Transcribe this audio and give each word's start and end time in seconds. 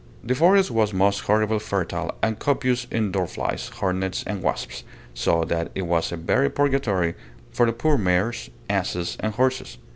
This 0.23 0.39
forest 0.39 0.71
was 0.71 0.93
most 0.93 1.19
horribly 1.19 1.59
fertile 1.59 2.15
and 2.23 2.39
copious 2.39 2.87
in 2.89 3.11
dorflies, 3.11 3.69
hornets, 3.69 4.23
and 4.25 4.41
wasps, 4.41 4.83
so 5.13 5.43
that 5.43 5.69
it 5.75 5.83
was 5.83 6.11
a 6.11 6.17
very 6.17 6.49
purgatory 6.49 7.13
for 7.51 7.67
the 7.67 7.71
poor 7.71 7.99
mares, 7.99 8.49
asses, 8.67 9.15
and 9.19 9.35
horses. 9.35 9.77